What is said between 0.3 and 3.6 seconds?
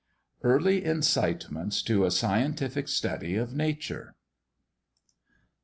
EARLY INCITEMENTS TO A SCIENTIFIC STUDY OF